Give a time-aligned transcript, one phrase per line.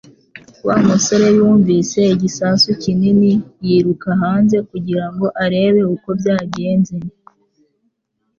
[0.67, 3.31] Wa musore yumvise igisasu kinini
[3.65, 6.95] yiruka hanze kugira ngo arebe uko byagenze